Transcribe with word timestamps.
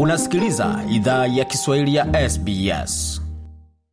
Unasikiliza 0.00 0.84
idhaa 0.90 1.26
ya 1.26 1.44
Kiswahili 1.44 1.94
ya 1.94 2.30
SBS. 2.30 3.22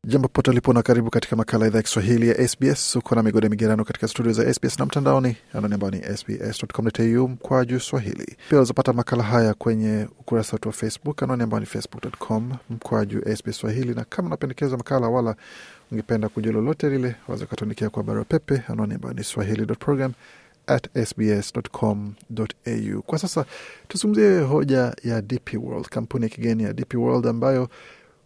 Jambo 0.07 0.27
pote 0.27 0.51
ulipo 0.51 0.73
na 0.73 0.81
karibu 0.81 1.09
katika 1.09 1.35
makala 1.35 1.67
idhaa 1.67 1.77
ya 1.79 1.83
Kiswahili 1.83 2.29
ya 2.29 2.47
SBS. 2.47 2.95
Uko 2.95 3.15
na 3.15 3.23
migode 3.23 3.49
migerano 3.49 3.85
katika 3.85 4.07
studio 4.07 4.31
za 4.33 4.53
SBS 4.53 4.79
na 4.79 4.85
mtandaoni 4.85 5.35
anani 5.53 5.73
ambao 5.73 5.91
ni 5.91 6.01
sbs.com.au 6.17 7.27
mkwa 7.27 7.65
juu 7.65 7.79
swahili. 7.79 8.25
Pia 8.49 8.57
unazopata 8.57 8.93
makala 8.93 9.23
haya 9.23 9.53
kwenye 9.53 10.07
ukurasa 10.19 10.53
wetu 10.53 10.69
wa 10.69 10.73
Facebook 10.73 11.23
anani 11.23 11.43
ambao 11.43 11.59
ni 11.59 11.65
facebook.com 11.65 12.51
mkwa 12.69 13.05
juu 13.05 13.21
SBS 13.35 13.57
swahili, 13.57 13.93
na 13.93 14.03
kama 14.05 14.27
unapendekeza 14.27 14.77
makala 14.77 15.07
wala 15.07 15.35
ungependa 15.91 16.29
kujua 16.29 16.53
lolote 16.53 16.89
lile, 16.89 17.15
waweza 17.27 17.45
ukatuandikia 17.45 17.89
kwa 17.89 18.03
barua 18.03 18.25
pepe 18.25 18.61
anani 18.67 18.93
ambao 18.93 19.13
ni 19.13 19.23
swahili.program 19.23 20.13
at 20.67 21.05
sbs.com.au. 21.07 23.01
Kwa 23.01 23.19
sasa 23.19 23.45
tuzungumzie 23.87 24.39
hoja 24.39 24.95
ya 25.03 25.21
DP 25.21 25.53
World, 25.63 25.85
kampuni 25.89 26.23
ya 26.23 26.29
kigeni 26.29 26.63
ya 26.63 26.73
DP 26.73 26.93
World 26.95 27.27
ambayo 27.27 27.69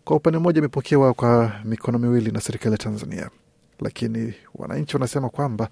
kwa 0.03 0.15
upande 0.17 0.39
mmoja 0.39 0.59
imepokewa 0.59 1.13
kwa 1.13 1.51
mikono 1.63 1.99
miwili 1.99 2.31
na 2.31 2.41
serikali 2.41 2.71
ya 2.71 2.77
Tanzania, 2.77 3.29
lakini 3.79 4.33
wananchi 4.55 4.95
wanasema 4.95 5.29
kwamba 5.29 5.69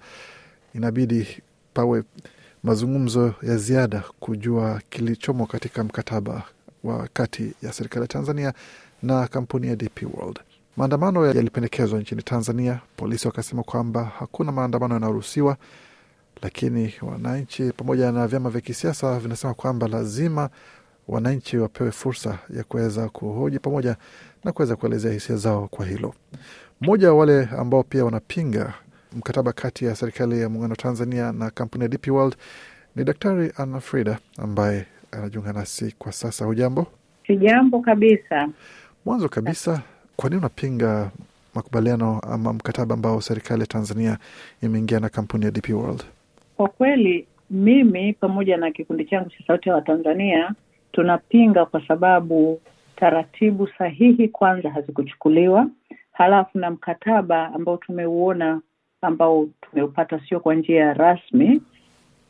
inabidi 0.74 1.42
pawe 1.74 2.02
mazungumzo 2.62 3.34
ya 3.42 3.56
ziada 3.56 4.02
kujua 4.20 4.80
kilichomo 4.90 5.46
katika 5.46 5.84
mkataba 5.84 6.42
wa 6.84 7.08
kati 7.12 7.52
ya 7.62 7.72
serikali 7.72 8.02
ya 8.02 8.08
Tanzania 8.08 8.52
na 9.02 9.28
kampuni 9.28 9.66
ya 9.68 9.76
DP 9.76 10.02
World. 10.14 10.40
Maandamano 10.76 11.26
yalipendekezwa 11.26 12.00
nchini 12.00 12.22
Tanzania, 12.22 12.80
polisi 12.96 13.26
wakasema 13.26 13.62
kwamba 13.62 14.04
hakuna 14.18 14.52
maandamano 14.52 14.94
yanayoruhusiwa, 14.94 15.56
lakini 16.42 16.94
wananchi 17.02 17.72
pamoja 17.76 18.12
na 18.12 18.26
vyama 18.26 18.50
vya 18.50 18.60
kisiasa 18.60 19.18
vinasema 19.18 19.54
kwamba 19.54 19.88
lazima 19.88 20.50
wananchi 21.08 21.56
wapewe 21.58 21.90
fursa 21.90 22.38
ya 22.56 22.64
kuweza 22.64 23.08
kuhoji 23.08 23.58
pamoja 23.58 23.96
na 24.44 24.52
kuweza 24.52 24.76
kuelezea 24.76 25.12
hisia 25.12 25.36
zao 25.36 25.68
kwa 25.68 25.86
hilo. 25.86 26.14
Mmoja 26.80 27.12
wa 27.12 27.18
wale 27.18 27.48
ambao 27.58 27.82
pia 27.82 28.04
wanapinga 28.04 28.74
mkataba 29.12 29.52
kati 29.52 29.84
ya 29.84 29.96
serikali 29.96 30.40
ya 30.40 30.48
muungano 30.48 30.72
wa 30.72 30.76
Tanzania 30.76 31.32
na 31.32 31.50
kampuni 31.50 31.82
ya 31.84 31.88
DP 31.88 32.08
World 32.08 32.36
ni 32.96 33.04
Daktari 33.04 33.52
Anna 33.56 33.80
Frida 33.80 34.18
ambaye 34.38 34.86
anajiunga 35.12 35.52
nasi 35.52 35.94
kwa 35.98 36.12
sasa. 36.12 36.44
Hujambo? 36.44 36.86
Sijambo 37.26 37.80
kabisa. 37.80 38.48
Mwanzo 39.04 39.28
kabisa, 39.28 39.82
kwa 40.16 40.30
nini 40.30 40.38
unapinga 40.38 41.10
makubaliano 41.54 42.20
ama 42.20 42.52
mkataba 42.52 42.94
ambao 42.94 43.20
serikali 43.20 43.60
ya 43.60 43.66
Tanzania 43.66 44.18
imeingia 44.62 45.00
na 45.00 45.08
kampuni 45.08 45.44
ya 45.44 45.50
DP 45.50 45.68
World? 45.70 46.04
Kwa 46.56 46.68
kweli 46.68 47.26
mimi 47.50 48.12
pamoja 48.12 48.56
na 48.56 48.70
kikundi 48.70 49.04
changu 49.04 49.30
cha 49.30 49.44
Sauti 49.46 49.68
ya 49.68 49.74
Watanzania 49.74 50.52
tunapinga 50.92 51.66
kwa 51.66 51.86
sababu 51.88 52.60
taratibu 52.96 53.68
sahihi 53.78 54.28
kwanza 54.28 54.70
hazikuchukuliwa, 54.70 55.68
halafu 56.12 56.58
na 56.58 56.70
mkataba 56.70 57.54
ambao 57.54 57.76
tumeuona 57.76 58.60
ambao 59.02 59.48
tumeupata 59.60 60.20
sio 60.28 60.40
kwa 60.40 60.54
njia 60.54 60.94
rasmi 60.94 61.62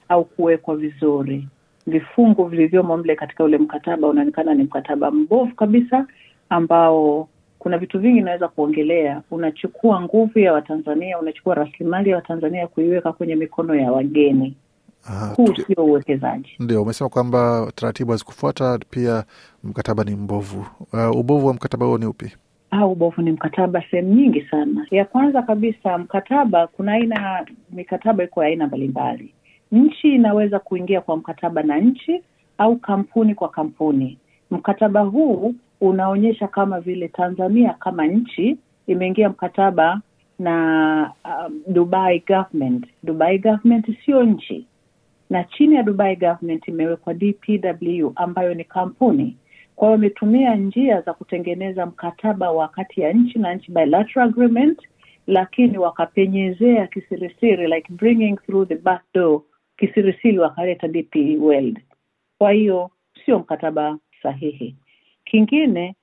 au 0.09 0.25
kuwekwa 0.25 0.77
vizuri. 0.77 1.49
Vifungu 1.87 2.45
vilivyomo 2.45 2.97
mle 2.97 3.17
katika 3.17 3.45
ule 3.45 3.59
mkataba 3.59 4.09
unaonekana 4.09 4.55
ni 4.55 4.63
mkataba 4.65 5.11
mbovu 5.11 5.55
kabisa, 5.55 6.07
ambao 6.49 7.29
kuna 7.67 7.79
vitu 7.79 7.99
vingi 8.01 8.19
inaweza 8.19 8.49
kuongelea. 8.49 9.23
Unachukua 9.31 10.01
nguvu 10.01 10.39
ya 10.39 10.53
Watanzania, 10.53 11.19
unachukua 11.19 11.55
rasilimali 11.55 12.11
ya 12.11 12.17
Watanzania 12.17 12.67
kuiweka 12.67 13.13
kwenye 13.13 13.37
mikono 13.37 13.75
ya 13.75 13.93
wageni. 13.93 14.57
Huu 15.37 15.55
sio 15.67 15.85
uwekezaji. 15.85 16.49
Ndio, 16.59 16.83
umesema 16.83 17.11
kwamba 17.11 17.73
taratibu 17.75 18.11
hazikufuata, 18.11 18.79
pia 18.91 19.25
mkataba 19.65 20.05
ni 20.05 20.15
mbovu. 20.17 20.67
Uh, 20.93 21.17
ubovu 21.21 21.47
wa 21.47 21.55
mkataba 21.55 21.87
huo 21.87 21.99
ni 21.99 22.07
upi? 22.07 22.33
Ha, 22.71 22.87
ubovu 22.87 23.23
ni 23.23 23.31
mkataba 23.33 23.83
sehemu 23.91 24.15
nyingi 24.15 24.43
sana. 24.51 24.87
Ya 24.91 25.05
kwanza 25.05 25.43
kabisa, 25.43 25.99
mkataba, 25.99 26.67
kuna 26.67 26.93
aina 26.93 27.47
mikataba 27.73 28.25
iko 28.25 28.43
ya 28.43 28.49
aina 28.49 28.67
mbalimbali. 28.67 29.35
Nchi 29.73 30.15
inaweza 30.15 30.59
kuingia 30.59 31.01
kwa 31.01 31.17
mkataba 31.17 31.63
na 31.63 31.79
nchi 31.79 32.23
au 32.59 32.77
kampuni 32.77 33.35
kwa 33.35 33.49
kampuni. 33.49 34.19
Mkataba 34.51 35.01
huu 35.01 35.55
unaonyesha 35.81 36.49
kama 36.49 36.81
vile 36.81 37.09
Tanzania 37.09 37.73
kama 37.73 38.07
nchi 38.07 38.57
imeingia 38.87 39.29
mkataba 39.29 40.01
na 40.39 41.13
um, 41.25 41.63
Dubai 41.67 42.23
government. 42.29 42.87
Dubai 43.03 43.39
government 43.39 43.87
sio 44.05 44.23
nchi, 44.23 44.67
na 45.31 45.45
chini 45.45 45.75
ya 45.75 45.83
Dubai 45.83 46.17
government 46.17 46.69
imewekwa 46.69 47.15
DPW 47.15 48.13
ambayo 48.15 48.55
ni 48.55 48.65
kampuni. 48.65 49.37
Kwa 49.77 49.89
hiyo 49.89 49.93
wametumia 49.93 50.55
njia 50.57 51.01
za 51.01 51.15
kutengeneza 51.15 51.87
mkataba 51.87 52.51
wa 52.51 52.69
kati 52.69 53.01
ya 53.01 53.13
nchi 53.13 53.39
na 53.39 53.55
nchi, 53.55 53.73
bilateral 53.73 54.29
agreement, 54.29 54.79
lakini 55.27 55.79
wakapenyezea 55.79 56.87
kisirisiri, 56.87 57.67
like 57.67 57.93
bringing 57.93 58.37
through 58.37 58.69
the 58.69 58.75
back 58.77 59.03
door, 59.15 59.43
kisirisiri 59.77 60.39
wakaleta 60.39 60.89
DP 60.89 61.15
World. 61.41 61.81
Kwa 62.39 62.53
hiyo 62.53 62.91
sio 63.25 63.39
mkataba 63.39 63.99
sahihi. 64.23 64.77
Kingine, 65.27 65.95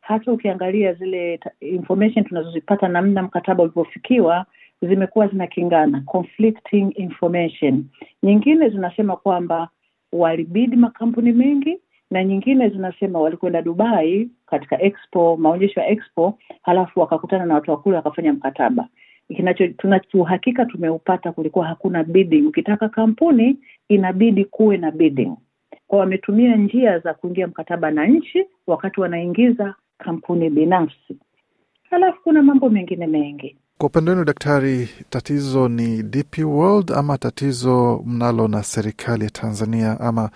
hata 0.00 0.32
ukiangalia 0.32 0.92
zile 0.94 1.40
information 1.60 2.24
tunazozipata 2.24 2.88
namna 2.88 3.22
mkataba 3.22 3.62
ulivyofikiwa 3.62 4.46
zimekuwa 4.82 5.26
zinakingana, 5.28 6.00
conflicting 6.06 6.92
information. 6.96 7.84
Nyingine 8.22 8.68
zinasema 8.68 9.16
kwamba 9.16 9.68
walibidi 10.12 10.76
makampuni 10.76 11.32
mengi 11.32 11.78
na 12.10 12.24
nyingine 12.24 12.68
zinasema 12.68 13.20
walikwenda 13.20 13.62
Dubai 13.62 14.30
katika 14.46 14.82
expo, 14.82 15.36
maonyesho 15.36 15.80
ya 15.80 15.88
expo, 15.88 16.38
halafu 16.62 17.00
wakakutana 17.00 17.46
na 17.46 17.54
watu 17.54 17.70
wakule 17.70 17.96
wakafanya 17.96 18.32
mkataba. 18.32 18.88
Kinacho 19.36 19.68
tunauhakika 19.68 20.64
tumeupata, 20.66 21.32
kulikuwa 21.32 21.66
hakuna 21.66 22.04
bidding. 22.04 22.46
Ukitaka 22.46 22.88
kampuni 22.88 23.58
inabidi 23.88 24.44
kuwe 24.44 24.76
na 24.76 24.90
bidding. 24.90 25.36
Kwa 25.90 25.98
wametumia 25.98 26.56
njia 26.56 26.98
za 26.98 27.14
kuingia 27.14 27.46
mkataba 27.46 27.90
na 27.90 28.06
nchi 28.06 28.44
wakati 28.66 29.00
wanaingiza 29.00 29.74
kampuni 29.98 30.50
binafsi. 30.50 31.16
Halafu 31.90 32.22
kuna 32.22 32.42
mambo 32.42 32.68
mengine 32.70 33.06
mengi. 33.06 33.56
Kwa 33.78 33.86
upande 33.86 34.10
wenu 34.10 34.24
daktari, 34.24 34.88
tatizo 35.08 35.68
ni 35.68 36.02
DP 36.02 36.38
World 36.44 36.92
ama 36.92 37.18
tatizo 37.18 38.02
mnalo 38.06 38.48
na 38.48 38.62
serikali 38.62 39.24
ya 39.24 39.30
Tanzania 39.30 40.00
ama 40.00 40.30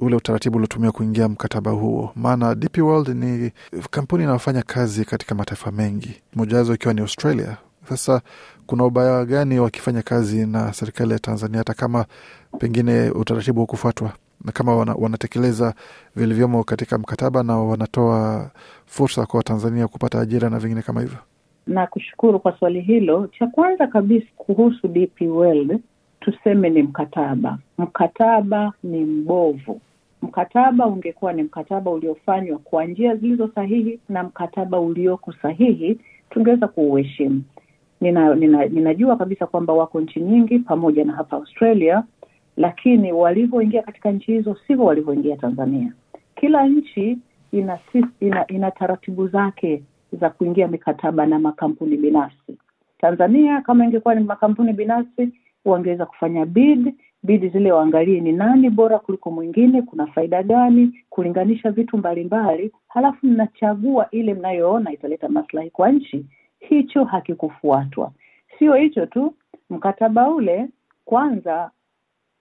ule 0.00 0.16
utaratibu 0.16 0.56
uliotumia 0.56 0.92
kuingia 0.92 1.28
mkataba 1.28 1.70
huo? 1.70 2.12
Maana 2.16 2.54
DP 2.54 2.78
World 2.78 3.08
ni 3.08 3.50
kampuni 3.90 4.24
inayofanya 4.24 4.62
kazi 4.62 5.04
katika 5.04 5.34
mataifa 5.34 5.72
mengi, 5.72 6.22
mojawazo 6.34 6.74
ikiwa 6.74 6.94
ni 6.94 7.00
Australia. 7.00 7.56
Sasa 7.88 8.20
kuna 8.66 8.84
ubaya 8.84 9.24
gani 9.24 9.58
wakifanya 9.58 10.02
kazi 10.02 10.46
na 10.46 10.72
serikali 10.72 11.12
ya 11.12 11.18
Tanzania, 11.18 11.58
hata 11.58 11.74
kama 11.74 12.04
pengine 12.58 13.10
utaratibu 13.10 13.60
hukufuatwa 13.60 14.12
na 14.44 14.52
kama 14.52 14.76
wana, 14.76 14.94
wanatekeleza 14.94 15.74
vilivyomo 16.16 16.64
katika 16.64 16.98
mkataba 16.98 17.42
na 17.42 17.58
wanatoa 17.58 18.50
fursa 18.86 19.26
kwa 19.26 19.38
Watanzania 19.38 19.88
kupata 19.88 20.20
ajira 20.20 20.50
na 20.50 20.58
vingine 20.58 20.82
kama 20.82 21.00
hivyo? 21.00 21.18
na 21.66 21.86
kushukuru 21.86 22.40
kwa 22.40 22.58
swali 22.58 22.80
hilo. 22.80 23.26
Cha 23.38 23.46
kwanza 23.46 23.86
kabisa 23.86 24.26
kuhusu 24.36 24.88
DP 24.88 25.20
World, 25.20 25.78
tuseme 26.20 26.70
ni 26.70 26.82
mkataba. 26.82 27.58
Mkataba 27.78 28.72
ni 28.82 29.04
mbovu. 29.04 29.80
Mkataba 30.22 30.86
ungekuwa 30.86 31.32
ni 31.32 31.42
mkataba 31.42 31.90
uliofanywa 31.90 32.58
kwa 32.58 32.84
njia 32.84 33.16
zilizo 33.16 33.48
sahihi 33.54 34.00
na 34.08 34.22
mkataba 34.22 34.80
ulioko 34.80 35.32
sahihi, 35.32 35.98
tungeweza 36.30 36.68
kuuheshimu. 36.68 37.42
Nina, 38.00 38.34
nina, 38.34 38.66
ninajua 38.66 39.16
kabisa 39.16 39.46
kwamba 39.46 39.72
wako 39.72 40.00
nchi 40.00 40.20
nyingi 40.20 40.58
pamoja 40.58 41.04
na 41.04 41.12
hapa 41.12 41.36
Australia, 41.36 42.02
lakini 42.56 43.12
walivyoingia 43.12 43.82
katika 43.82 44.10
nchi 44.12 44.32
hizo 44.32 44.56
sivyo 44.66 44.84
walivyoingia 44.84 45.36
Tanzania. 45.36 45.92
Kila 46.36 46.66
nchi 46.66 47.18
ina, 47.52 47.78
ina, 48.20 48.46
ina 48.46 48.70
taratibu 48.70 49.28
zake 49.28 49.82
za 50.20 50.30
kuingia 50.30 50.68
mikataba 50.68 51.26
na 51.26 51.38
makampuni 51.38 51.96
binafsi. 51.96 52.58
Tanzania 52.98 53.60
kama 53.60 53.84
ingekuwa 53.84 54.14
ni 54.14 54.24
makampuni 54.24 54.72
binafsi, 54.72 55.28
wangeweza 55.64 56.06
kufanya 56.06 56.46
bid 56.46 56.94
bid 57.24 57.52
zile, 57.52 57.72
waangalie 57.72 58.20
ni 58.20 58.32
nani 58.32 58.70
bora 58.70 58.98
kuliko 58.98 59.30
mwingine, 59.30 59.82
kuna 59.82 60.06
faida 60.06 60.42
gani, 60.42 61.04
kulinganisha 61.10 61.70
vitu 61.70 61.98
mbalimbali, 61.98 62.72
halafu 62.88 63.26
mnachagua 63.26 64.10
ile 64.10 64.34
mnayoona 64.34 64.92
italeta 64.92 65.28
maslahi 65.28 65.70
kwa 65.70 65.90
nchi. 65.92 66.26
Hicho 66.60 67.04
hakikufuatwa. 67.04 68.12
Sio 68.58 68.74
hicho 68.74 69.06
tu, 69.06 69.34
mkataba 69.70 70.30
ule 70.30 70.68
kwanza 71.04 71.70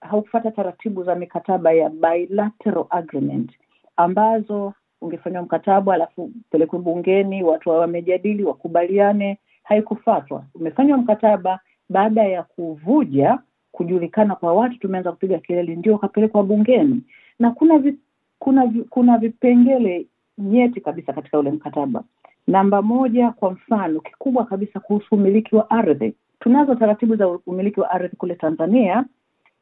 haukufata 0.10 0.52
taratibu 0.52 1.04
za 1.04 1.16
mikataba 1.16 1.72
ya 1.72 1.90
bilateral 1.90 2.86
agreement 2.90 3.52
ambazo 3.98 4.74
ungefanywa 5.02 5.42
mkataba 5.42 5.94
alafu 5.94 6.24
upelekwe 6.24 6.80
bungeni, 6.80 7.44
watu 7.44 7.70
wamejadili, 7.70 8.44
wakubaliane. 8.44 9.38
Haikufatwa. 9.64 10.44
Umefanywa 10.56 10.98
mkataba 10.98 11.60
baada 11.90 12.24
ya 12.24 12.44
kuvuja 12.44 13.40
kujulikana 13.72 14.36
kwa 14.36 14.54
watu, 14.54 14.80
tumeanza 14.80 15.12
kupiga 15.12 15.40
kelele, 15.40 15.76
ndio 15.76 15.96
ukapelekwa 15.96 16.44
bungeni, 16.44 17.02
na 17.40 17.52
kuna 17.52 17.78
vi, 17.78 17.96
kuna 18.40 18.66
vi- 18.66 18.84
kuna 18.84 19.18
vipengele 19.18 20.06
nyeti 20.38 20.82
kabisa 20.82 21.14
katika 21.14 21.40
ule 21.40 21.52
mkataba. 21.52 22.04
Namba 22.48 22.82
moja, 22.82 23.32
kwa 23.32 23.52
mfano 23.52 24.00
kikubwa 24.00 24.46
kabisa 24.46 24.80
kuhusu 24.80 25.16
umiliki 25.16 25.56
wa 25.56 25.70
ardhi. 25.70 26.14
Tunazo 26.40 26.76
taratibu 26.76 27.16
za 27.16 27.28
umiliki 27.28 27.80
wa 27.80 27.92
ardhi 27.92 28.16
kule 28.16 28.36
Tanzania 28.36 29.06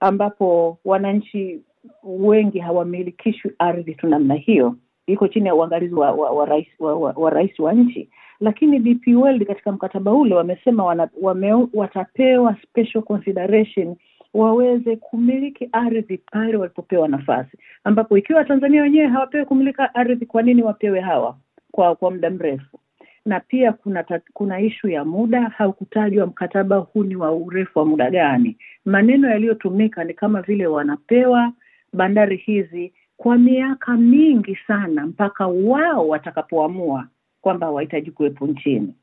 ambapo 0.02 0.78
wananchi 0.86 1.62
wengi 2.04 2.60
hawamilikishwi 2.60 3.52
ardhi 3.60 3.96
tu 3.96 4.08
namna 4.08 4.34
hiyo, 4.34 4.76
iko 5.08 5.28
chini 5.28 5.48
ya 5.48 5.56
uangalizi 5.56 5.96
wa, 5.96 6.12
wa, 6.12 6.32
wa, 6.32 6.46
rais, 6.46 6.68
wa, 6.80 6.96
wa, 6.96 7.14
wa 7.16 7.30
rais 7.30 7.60
wa 7.60 7.74
nchi. 7.74 8.10
Lakini 8.40 8.80
DP 8.80 9.08
World 9.16 9.46
katika 9.48 9.72
mkataba 9.72 10.12
ule 10.14 10.36
wamesema 10.36 10.84
wana, 10.86 11.10
wame, 11.22 11.68
watapewa 11.74 12.56
special 12.64 13.02
consideration 13.04 13.96
waweze 14.34 14.96
kumiliki 14.96 15.70
ardhi 15.72 16.18
pale 16.18 16.58
walipopewa 16.58 17.08
nafasi, 17.08 17.58
ambapo 17.84 18.18
ikiwa 18.18 18.44
Tanzania 18.46 18.82
wenyewe 18.82 19.08
hawapewi 19.08 19.46
kumiliki 19.46 19.82
ardhi, 19.94 20.26
kwa 20.26 20.42
nini 20.42 20.64
wapewe 20.64 21.00
hawa 21.00 21.38
kwa 21.72 21.96
kwa 21.96 22.12
muda 22.12 22.30
mrefu? 22.30 22.80
Na 23.26 23.40
pia 23.40 23.72
kuna 23.74 24.04
tat, 24.04 24.24
kuna 24.34 24.60
ishu 24.62 24.90
ya 24.90 25.06
muda, 25.06 25.42
haukutajwa 25.42 26.26
mkataba 26.28 26.78
huu 26.78 27.04
ni 27.04 27.16
wa 27.16 27.32
urefu 27.32 27.80
wa 27.80 27.86
muda 27.86 28.12
gani. 28.12 28.58
Maneno 28.86 29.30
yaliyotumika 29.30 30.04
ni 30.04 30.14
kama 30.14 30.42
vile 30.42 30.68
wanapewa 30.68 31.54
bandari 31.94 32.38
hizi 32.38 32.94
kwa 33.18 33.38
miaka 33.38 33.98
mingi 33.98 34.58
sana, 34.68 35.08
mpaka 35.08 35.48
wao 35.48 36.08
watakapoamua 36.08 37.08
kwamba 37.42 37.66
hawahitaji 37.68 38.12
kuwepo 38.12 38.48
nchini. 38.48 38.96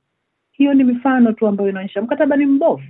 Hiyo 0.53 0.75
ni 0.75 0.85
mifano 0.85 1.33
tu 1.33 1.47
ambayo 1.47 1.71
inaonyesha 1.71 2.03
mkataba 2.03 2.37
ni 2.37 2.47
mbovu. 2.47 2.83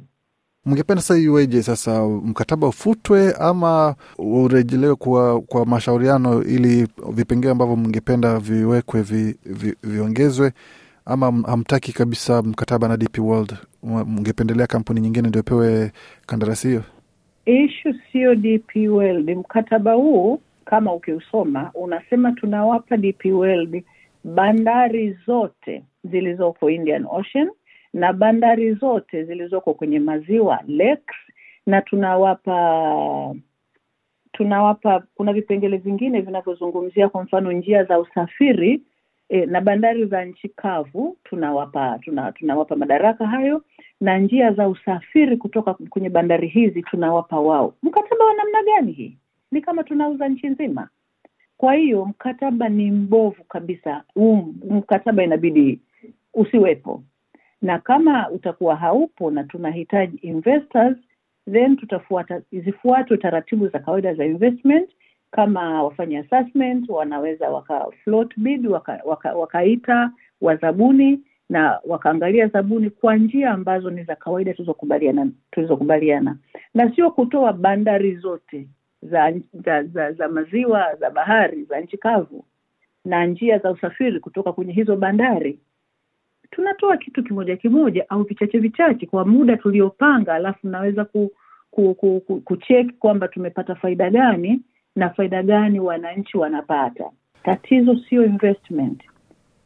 Mngependa 0.67 1.03
sasa 1.03 1.21
iweje 1.21 1.63
sasa, 1.63 2.09
mkataba 2.09 2.67
ufutwe 2.69 3.33
ama 3.41 3.95
urejelewe 4.19 4.95
kwa, 4.95 5.41
kwa 5.41 5.67
mashauriano 5.67 6.43
ili 6.45 6.89
vipengee 7.13 7.51
ambavyo 7.51 7.77
mngependa 7.77 8.39
viwekwe 8.39 9.03
vi, 9.03 9.37
vi, 9.45 9.75
viongezwe 9.83 10.53
ama 11.09 11.27
hamtaki 11.47 11.93
kabisa 11.93 12.43
mkataba 12.43 12.89
na 12.89 12.97
DP 12.97 13.19
World? 13.19 13.57
Mngependelea 13.83 14.67
kampuni 14.67 15.01
nyingine 15.01 15.29
ndio 15.29 15.43
pewe 15.43 15.93
kandarasi 16.27 16.69
hiyo? 16.69 16.83
Ishu 17.47 17.95
sio 18.13 18.35
DP 18.35 18.77
World. 18.91 19.31
Mkataba 19.31 19.93
huu 19.93 20.41
kama 20.65 20.93
ukiusoma 20.95 21.71
unasema 21.75 22.33
tunawapa 22.33 22.97
DP 22.97 23.25
World 23.25 23.85
bandari 24.25 25.19
zote 25.27 25.85
zilizoko 26.05 26.71
Indian 26.71 27.07
Ocean 27.11 27.51
na 27.93 28.13
bandari 28.13 28.75
zote 28.75 29.25
zilizoko 29.25 29.75
kwenye 29.75 29.99
maziwa 30.01 30.61
lakes, 30.67 31.17
na 31.67 31.83
tunawapa 31.83 33.35
tunawapa 34.33 35.03
kuna 35.15 35.33
vipengele 35.33 35.77
vingine 35.77 36.21
vinavyozungumzia 36.21 37.09
kwa 37.09 37.23
mfano 37.23 37.53
njia 37.53 37.85
za 37.85 37.99
usafiri 38.01 38.83
e, 39.29 39.47
na 39.47 39.61
bandari 39.61 40.07
za 40.07 40.25
nchi 40.25 40.49
kavu 40.49 41.17
tunawapa 41.25 41.99
tuna, 42.03 42.33
tunawapa 42.33 42.77
madaraka 42.77 43.27
hayo 43.27 43.63
na 44.01 44.19
njia 44.19 44.53
za 44.53 44.69
usafiri 44.69 45.37
kutoka 45.37 45.75
kwenye 45.75 46.11
bandari 46.11 46.49
hizi 46.49 46.83
tunawapa 46.83 47.41
wao. 47.41 47.75
Mkataba 47.83 48.25
wa 48.25 48.35
namna 48.35 48.63
gani 48.63 48.93
hii? 48.93 49.17
Ni 49.53 49.61
kama 49.61 49.85
tunauza 49.85 50.29
nchi 50.29 50.47
nzima. 50.47 50.89
Kwa 51.57 51.75
hiyo 51.75 52.05
mkataba 52.05 52.69
ni 52.69 52.91
mbovu 52.91 53.45
kabisa. 53.45 54.03
Huu 54.15 54.55
mkataba 54.71 55.23
inabidi 55.25 55.81
usiwepo, 56.35 57.03
na 57.63 57.79
kama 57.79 58.31
utakuwa 58.31 58.77
haupo 58.77 59.31
na 59.31 59.45
tunahitaji 59.45 60.17
investors, 60.17 60.97
then 61.53 61.77
tutafuata 61.77 62.43
zifuatwe 62.53 63.17
taratibu 63.17 63.69
za 63.69 63.79
kawaida 63.79 64.15
za 64.15 64.25
investment. 64.25 64.91
Kama 65.31 65.83
wafanya 65.83 66.21
assessment 66.21 66.89
wanaweza 66.89 67.51
waka 67.51 67.87
float 68.05 68.35
bid 68.37 68.67
waka, 68.67 69.01
waka, 69.35 70.11
wazabuni 70.41 71.21
na 71.49 71.81
wakaangalia 71.85 72.47
zabuni 72.49 72.91
kwa 72.91 73.17
njia 73.17 73.51
ambazo 73.51 73.91
ni 73.91 74.05
za 74.05 74.17
kawaida 74.17 74.55
tulizokubaliana 74.55 75.29
tulizokubaliana, 75.51 76.37
na 76.75 76.95
sio 76.95 77.11
kutoa 77.11 77.53
bandari 77.53 78.17
zote 78.17 78.69
za, 79.03 79.33
za, 79.65 79.83
za, 79.85 80.13
za 80.13 80.29
maziwa 80.29 80.95
za 81.01 81.11
bahari 81.11 81.65
za 81.65 81.81
nchi 81.81 81.99
kavu 81.99 82.45
na 83.05 83.27
njia 83.27 83.59
za 83.59 83.71
usafiri 83.71 84.21
kutoka 84.21 84.53
kwenye 84.53 84.73
hizo 84.73 84.97
bandari. 84.97 85.59
Tunatoa 86.51 86.97
kitu 86.97 87.25
kimoja 87.25 87.57
kimoja 87.57 88.11
au 88.11 88.23
vichache 88.23 88.59
vichache 88.59 89.07
kwa 89.07 89.25
muda 89.25 89.57
tuliopanga, 89.57 90.35
alafu 90.35 90.69
naweza 90.69 91.05
ku, 91.05 91.31
ku, 91.71 91.95
ku, 91.95 92.21
ku, 92.21 92.41
kucheki 92.41 92.93
kwamba 92.93 93.29
tumepata 93.29 93.75
faida 93.75 94.11
gani 94.11 94.61
na 94.99 95.11
faida 95.11 95.43
gani 95.43 95.81
wananchi 95.81 96.39
wanapata. 96.39 97.11
Tatizo 97.45 97.97
sio 98.09 98.25
investment, 98.25 99.03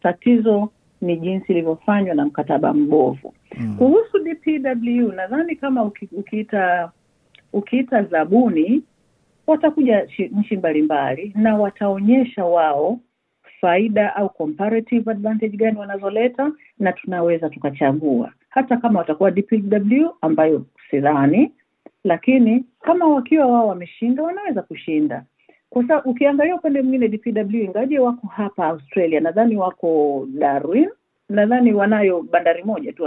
tatizo 0.02 0.70
ni 1.00 1.16
jinsi 1.16 1.52
ilivyofanywa 1.52 2.14
na 2.14 2.24
mkataba 2.26 2.74
mbovu. 2.74 3.34
Mm. 3.58 3.76
Kuhusu 3.76 4.18
DPW, 4.18 5.12
nadhani 5.12 5.56
kama 5.56 5.84
uki, 5.84 6.08
ukiita 6.12 6.90
ukiita 7.52 8.02
zabuni 8.02 8.82
watakuja 9.46 10.06
nchi 10.32 10.56
mbalimbali 10.56 11.32
na 11.36 11.56
wataonyesha 11.56 12.44
wao 12.44 12.98
faida 13.60 14.16
au 14.16 14.28
comparative 14.30 15.10
advantage 15.10 15.56
gani 15.56 15.78
wanazoleta, 15.78 16.52
na 16.78 16.92
tunaweza 16.92 17.48
tukachagua, 17.50 18.32
hata 18.48 18.76
kama 18.76 18.98
watakuwa 18.98 19.30
DPW 19.30 20.06
ambayo 20.20 20.66
sidhani, 20.90 21.52
lakini 22.04 22.64
kama 22.80 23.06
wakiwa 23.06 23.46
wao 23.46 23.68
wameshinda, 23.68 24.22
wanaweza 24.22 24.62
kushinda 24.62 25.24
kwa 25.72 25.82
sababu 25.82 26.10
ukiangalia 26.10 26.54
upande 26.56 26.82
mwingine 26.82 27.08
DPW 27.08 27.56
ingaje 27.56 27.98
wako 27.98 28.26
hapa 28.26 28.66
Australia, 28.66 29.20
nadhani 29.20 29.56
wako 29.56 30.24
Darwin, 30.30 30.88
nadhani 31.28 31.72
wanayo 31.72 32.22
bandari 32.22 32.62
moja 32.64 32.92
tu 32.92 33.02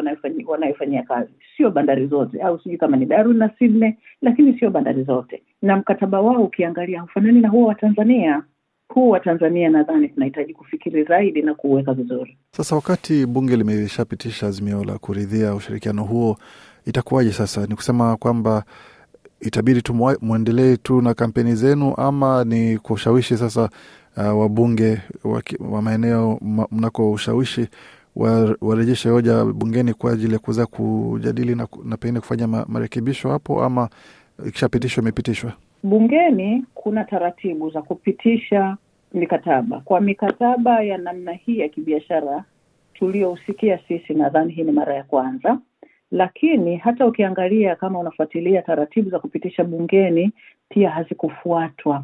wanayofanyia 0.48 1.04
kazi, 1.04 1.34
sio 1.58 1.72
bandari 1.72 2.08
zote, 2.08 2.42
au 2.42 2.60
sijui 2.60 2.78
kama 2.78 2.98
ni 2.98 3.06
Darwin 3.06 3.38
na 3.38 3.50
Sydney, 3.60 3.96
lakini 4.22 4.60
sio 4.60 4.70
bandari 4.70 5.04
zote. 5.04 5.44
Na 5.62 5.78
mkataba 5.78 6.22
wao 6.22 6.44
ukiangalia 6.44 7.00
haufanani 7.00 7.42
na 7.42 7.50
huo 7.50 7.66
wa 7.68 7.76
Tanzania. 7.76 8.44
Huu 8.94 9.10
wa 9.10 9.20
Tanzania 9.20 9.70
nadhani 9.70 10.10
tunahitaji 10.10 10.54
kufikiri 10.54 11.04
zaidi 11.04 11.42
na 11.42 11.54
kuuweka 11.56 11.94
vizuri. 11.94 12.38
Sasa 12.52 12.76
wakati 12.76 13.26
bunge 13.26 13.56
limeshapitisha 13.58 14.48
azimio 14.48 14.84
la 14.84 14.98
kuridhia 14.98 15.56
ushirikiano 15.56 16.04
huo, 16.04 16.38
itakuwaje 16.86 17.32
sasa? 17.32 17.66
Ni 17.68 17.76
kusema 17.76 18.18
kwamba 18.18 18.64
itabidi 19.40 19.82
tu 19.82 19.94
mwendelee 20.22 20.78
tu 20.78 21.02
na 21.02 21.14
kampeni 21.14 21.56
zenu, 21.56 21.94
ama 21.98 22.44
ni 22.44 22.78
kwa 22.78 22.94
ushawishi 22.96 23.38
sasa 23.38 23.70
uh, 24.18 24.40
wabunge 24.40 25.02
wa, 25.24 25.42
wa 25.60 25.82
maeneo 25.82 26.40
mnako 26.72 27.12
ushawishi 27.12 27.68
warejeshe 28.62 29.10
hoja 29.10 29.46
bungeni 29.46 29.94
kwa 29.94 30.12
ajili 30.12 30.34
ya 30.34 30.40
kuweza 30.40 30.66
kujadili 30.66 31.56
na, 31.56 31.68
na 31.84 31.98
pengine 31.98 32.20
kufanya 32.20 32.48
ma, 32.48 32.66
marekebisho 32.68 33.30
hapo, 33.30 33.64
ama 33.64 33.90
ikishapitishwa 34.48 35.02
imepitishwa? 35.02 35.54
Bungeni 35.84 36.66
kuna 36.74 37.04
taratibu 37.04 37.70
za 37.70 37.82
kupitisha 37.82 38.78
mikataba. 39.14 39.80
Kwa 39.80 40.02
mikataba 40.02 40.82
ya 40.84 40.98
namna 40.98 41.32
hii 41.34 41.60
ya 41.60 41.70
kibiashara 41.70 42.44
tuliyousikia 42.94 43.80
sisi, 43.88 44.14
nadhani 44.14 44.54
hii 44.54 44.64
ni 44.64 44.72
mara 44.72 44.96
ya 44.96 45.04
kwanza, 45.04 45.58
lakini 46.12 46.78
hata 46.78 47.06
ukiangalia 47.08 47.76
kama 47.76 48.00
unafuatilia 48.00 48.62
taratibu 48.62 49.10
za 49.10 49.20
kupitisha 49.20 49.64
bungeni, 49.64 50.32
pia 50.70 50.90
hazikufuatwa. 50.90 52.04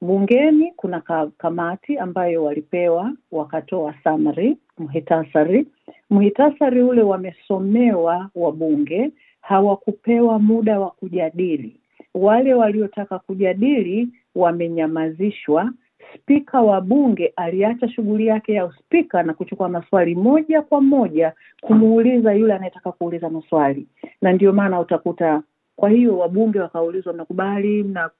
Bungeni 0.00 0.72
kuna 0.76 1.00
ka, 1.00 1.30
kamati 1.38 1.98
ambayo 1.98 2.44
walipewa 2.44 3.12
wakatoa 3.32 3.94
summary, 4.04 4.56
mhitasari. 4.78 5.66
Mhitasari 6.10 6.82
ule 6.82 7.02
wamesomewa 7.02 8.30
wabunge, 8.34 9.10
hawakupewa 9.40 10.38
muda 10.38 10.80
wa 10.80 10.90
kujadili. 10.90 11.76
Wale 12.14 12.54
waliotaka 12.54 13.18
kujadili 13.18 14.08
wamenyamazishwa. 14.34 15.72
Spika 16.16 16.60
wa 16.62 16.80
bunge 16.80 17.32
aliacha 17.36 17.88
shughuli 17.88 18.26
yake 18.26 18.52
ya 18.52 18.66
uspika 18.66 19.22
na 19.22 19.34
kuchukua 19.34 19.68
maswali 19.68 20.14
moja 20.14 20.62
kwa 20.62 20.80
moja 20.80 21.32
kumuuliza 21.60 22.32
yule 22.34 22.52
anayetaka 22.54 22.92
kuuliza 22.92 23.30
maswali, 23.30 23.86
na 24.22 24.32
ndio 24.32 24.52
maana 24.52 24.80
utakuta 24.80 25.42
kwa 25.76 25.90
hiyo 25.90 26.18
wabunge 26.18 26.60
wakaulizwa, 26.60 27.12
mnakubali, 27.12 27.82
mna- 27.82 28.10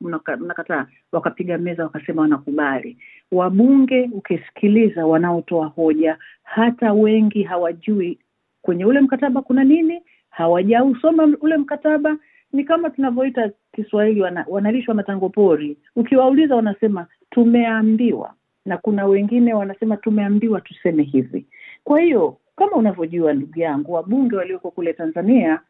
mnakataa? 0.41 0.87
Wakapiga 1.13 1.59
meza 1.59 1.83
wakasema 1.85 2.23
wanakubali. 2.23 2.97
Wabunge 3.33 4.11
ukisikiliza, 4.13 5.07
wanaotoa 5.07 5.67
hoja, 5.67 6.19
hata 6.43 6.93
wengi 6.93 7.43
hawajui 7.43 8.19
kwenye 8.63 8.85
ule 8.85 9.01
mkataba 9.01 9.43
kuna 9.43 9.65
nini, 9.65 10.03
hawajausoma 10.31 11.37
ule 11.41 11.57
mkataba. 11.57 12.17
Ni 12.53 12.65
kama 12.65 12.91
tunavyoita 12.91 13.51
Kiswahili, 13.73 14.21
wana, 14.23 14.45
wanalishwa 14.49 14.95
matango 14.95 15.29
pori. 15.29 15.77
Ukiwauliza 15.97 16.57
wanasema 16.57 17.07
tumeambiwa, 17.31 18.35
na 18.67 18.77
kuna 18.79 19.07
wengine 19.07 19.55
wanasema 19.55 19.97
tumeambiwa 19.97 20.61
tuseme 20.61 21.03
hivi. 21.03 21.47
Kwa 21.85 22.01
hiyo 22.01 22.37
kama 22.57 22.73
unavyojua 22.73 23.33
ndugu 23.33 23.59
yangu, 23.61 23.93
wabunge 23.93 24.37
walioko 24.37 24.71
kule 24.71 24.93
Tanzania 24.93 25.61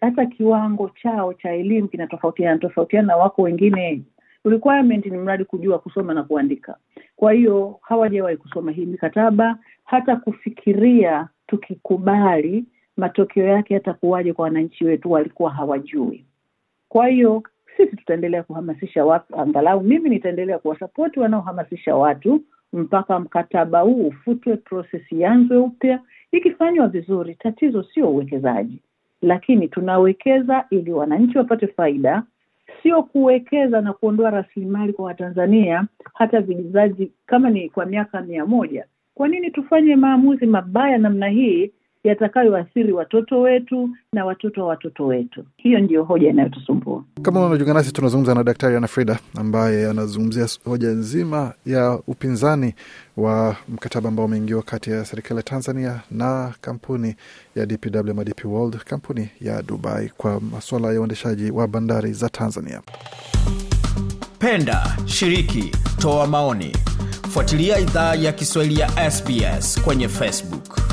hata 0.00 0.26
kiwango 0.26 0.90
chao 1.02 1.34
cha 1.34 1.52
elimu 1.52 1.88
kinatofautiana 1.88 2.58
tofautiana, 2.58 3.16
wako 3.16 3.42
wengine 3.42 4.02
requirement 4.44 5.06
ni 5.06 5.16
mradi 5.18 5.44
kujua 5.44 5.78
kusoma 5.78 6.14
na 6.14 6.22
kuandika. 6.22 6.76
Kwa 7.16 7.32
hiyo 7.32 7.78
hawajawahi 7.82 8.36
kusoma 8.36 8.72
hii 8.72 8.86
mikataba, 8.86 9.58
hata 9.84 10.16
kufikiria 10.16 11.28
tukikubali 11.46 12.64
matokeo 12.98 13.44
yake 13.46 13.74
yatakuwaje 13.74 14.32
kwa 14.32 14.42
wananchi 14.42 14.84
wetu, 14.84 15.10
walikuwa 15.12 15.50
hawajui. 15.50 16.24
Kwa 16.88 17.08
hiyo 17.08 17.42
sisi 17.76 17.96
tutaendelea 17.96 18.42
kuhamasisha 18.42 19.04
watu, 19.04 19.36
angalau 19.40 19.80
mimi 19.80 20.10
nitaendelea 20.10 20.58
kuwasapoti 20.58 21.20
wanaohamasisha 21.20 21.96
watu 21.96 22.40
mpaka 22.72 23.20
mkataba 23.20 23.80
huu 23.80 24.06
ufutwe, 24.06 24.56
proses 24.56 25.12
ianzwe 25.12 25.56
upya. 25.56 26.00
Ikifanywa 26.32 26.88
vizuri, 26.88 27.34
tatizo 27.34 27.82
sio 27.82 28.10
uwekezaji, 28.10 28.78
lakini 29.22 29.68
tunawekeza 29.68 30.64
ili 30.70 30.92
wananchi 30.92 31.38
wapate 31.38 31.66
faida, 31.66 32.22
sio 32.82 33.02
kuwekeza 33.02 33.80
na 33.80 33.92
kuondoa 33.92 34.30
rasilimali 34.30 34.92
kwa 34.92 35.04
Watanzania 35.04 35.84
hata 36.14 36.40
vizazi 36.40 37.12
kama 37.26 37.50
ni 37.50 37.68
kwa 37.68 37.86
miaka 37.86 38.20
mia 38.20 38.46
moja. 38.46 38.84
Kwa 39.14 39.28
nini 39.28 39.50
tufanye 39.50 39.96
maamuzi 39.96 40.46
mabaya 40.46 40.98
namna 40.98 41.28
hii 41.28 41.72
yatakayoathiri 42.04 42.92
watoto 42.92 43.40
wetu 43.40 43.90
na 44.12 44.24
watoto 44.24 44.60
wa 44.62 44.66
watoto 44.68 45.06
wetu? 45.06 45.44
Hiyo 45.56 45.78
ndiyo 45.80 46.04
hoja 46.04 46.28
inayotusumbua. 46.30 47.04
Kama 47.22 47.46
unajiunga 47.46 47.74
nasi, 47.74 47.92
tunazungumza 47.92 48.34
na 48.34 48.44
Daktari 48.44 48.76
Ana 48.76 48.86
Frida 48.88 49.18
ambaye 49.36 49.90
anazungumzia 49.90 50.46
hoja 50.64 50.88
nzima 50.88 51.52
ya 51.66 51.98
upinzani 52.06 52.74
wa 53.16 53.56
mkataba 53.68 54.08
ambao 54.08 54.24
umeingiwa 54.24 54.62
kati 54.62 54.90
ya 54.90 55.04
serikali 55.04 55.36
ya 55.36 55.42
Tanzania 55.42 56.00
na 56.10 56.54
kampuni 56.60 57.14
ya 57.56 57.66
DPW 57.66 58.10
ama 58.10 58.24
DP 58.24 58.44
World, 58.44 58.76
kampuni 58.76 59.28
ya 59.40 59.62
Dubai 59.62 60.12
kwa 60.16 60.40
masuala 60.40 60.92
ya 60.92 61.00
uendeshaji 61.00 61.50
wa 61.50 61.68
bandari 61.68 62.12
za 62.12 62.28
Tanzania. 62.28 62.80
Penda, 64.38 64.96
shiriki, 65.06 65.72
toa 65.98 66.26
maoni, 66.26 66.72
fuatilia 67.30 67.78
idhaa 67.78 68.14
ya 68.14 68.32
Kiswahili 68.32 68.80
ya 68.80 69.10
SBS 69.10 69.82
kwenye 69.82 70.08
Facebook. 70.08 70.87